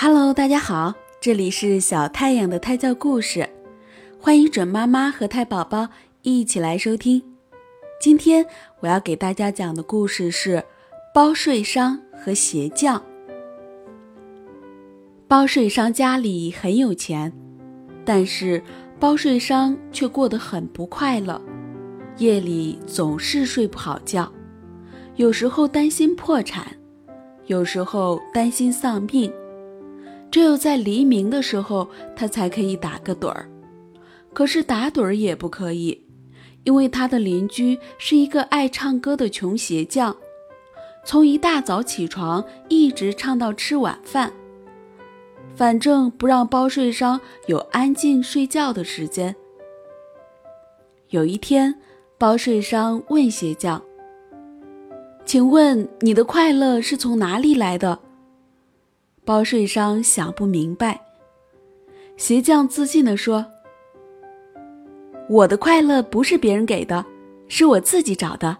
[0.00, 3.48] Hello，大家好，这里是小太阳的胎教故事，
[4.20, 5.88] 欢迎准妈妈和胎宝宝
[6.22, 7.20] 一起来收听。
[8.00, 8.46] 今天
[8.78, 10.62] 我要给大家讲的故事是
[11.12, 13.02] 包税商和鞋匠。
[15.26, 17.32] 包税商家里很有钱，
[18.04, 18.62] 但是
[19.00, 21.42] 包税商却过得很不快乐，
[22.18, 24.32] 夜里总是睡不好觉，
[25.16, 26.76] 有时候担心破产，
[27.46, 29.28] 有时候担心丧命。
[30.30, 33.48] 只有在黎明的时候，他才可以打个盹儿。
[34.32, 36.06] 可是打盹儿也不可以，
[36.64, 40.14] 因为他的邻居是一个爱唱歌的穷鞋匠，
[41.04, 44.32] 从一大早起床一直唱到吃晚饭，
[45.56, 49.34] 反正不让包税商有安静睡觉的时间。
[51.08, 51.74] 有一天，
[52.18, 53.82] 包税商问鞋匠
[55.24, 57.98] ：“请问你的快乐是从哪里来的？”
[59.28, 60.98] 包税商想不明白，
[62.16, 63.44] 鞋匠自信地说
[65.28, 67.04] ：“我的快乐不是别人给的，
[67.46, 68.56] 是我自己找的。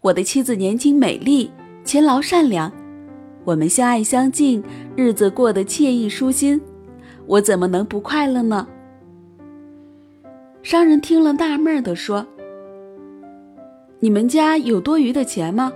[0.00, 1.48] 我的妻子年轻美丽，
[1.84, 2.72] 勤劳善良，
[3.44, 4.60] 我们相爱相敬，
[4.96, 6.60] 日子过得惬意舒心，
[7.28, 8.66] 我怎么能不快乐呢？”
[10.64, 12.26] 商人听了纳闷地说
[14.02, 15.72] ：“你们家有多余的钱吗？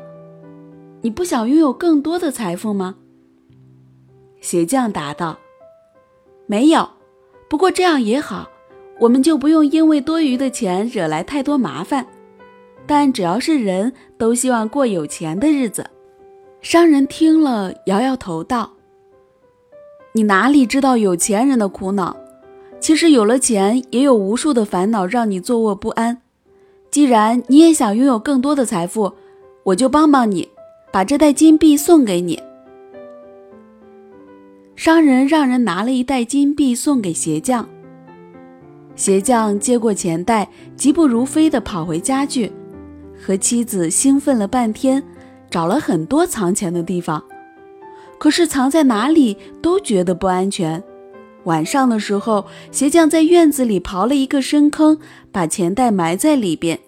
[1.00, 2.96] 你不想拥有更多的财富吗？”
[4.46, 5.36] 鞋匠答道
[6.46, 6.88] ：“没有，
[7.50, 8.48] 不过这样也好，
[9.00, 12.06] 我们就不用因为多余的钱惹来太多麻烦。
[12.86, 15.90] 但只要是人都希望过有钱的日子。”
[16.62, 18.74] 商人听了，摇摇头道
[20.14, 22.16] ：“你哪里知道有钱人的苦恼？
[22.78, 26.22] 其实有了钱，也有无数的烦恼让你坐卧不安。
[26.88, 29.12] 既然你也想拥有更多的财富，
[29.64, 30.48] 我就帮帮你，
[30.92, 32.40] 把这袋金币送给你。”
[34.76, 37.66] 商人让人拿了一袋金币送给鞋匠。
[38.94, 42.52] 鞋匠接过钱袋，疾步如飞地跑回家去，
[43.18, 45.02] 和妻子兴奋了半天，
[45.50, 47.24] 找了很多藏钱的地方，
[48.18, 50.82] 可是藏在哪里都觉得不安全。
[51.44, 54.98] 晚上的时候，鞋匠在院子里刨了一个深坑，
[55.32, 56.78] 把钱袋埋在里边。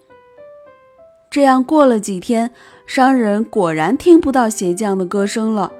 [1.31, 2.51] 这样过了几天，
[2.85, 5.71] 商人果然听不到鞋匠的歌声了。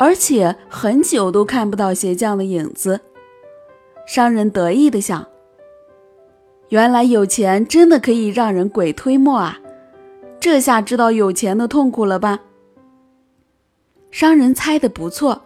[0.00, 3.02] 而且很久都看不到鞋匠的影子，
[4.06, 5.26] 商人得意地想
[6.70, 9.60] ：“原来有钱真的可以让人鬼推磨啊！
[10.40, 12.40] 这下知道有钱的痛苦了吧？”
[14.10, 15.42] 商人猜的不错，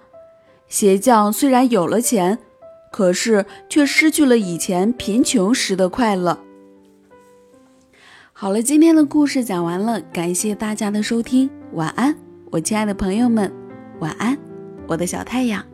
[0.68, 2.38] 鞋匠虽然有了钱，
[2.92, 6.38] 可是却失去了以前贫穷时的快乐。
[8.32, 12.16] 好了，今天的故事讲完了，感谢大家的收听，晚安，
[12.52, 13.63] 我亲爱的朋友们。
[14.04, 14.36] 晚安，
[14.86, 15.64] 我的小太阳。